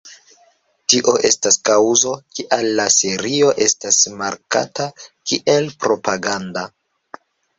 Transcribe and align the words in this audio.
Tio 0.93 1.11
estas 1.27 1.57
kaŭzo, 1.69 2.13
kial 2.37 2.69
la 2.79 2.87
serio 2.95 3.51
estas 3.67 3.99
markata 4.23 4.87
kiel 5.31 5.69
propaganda. 5.85 6.65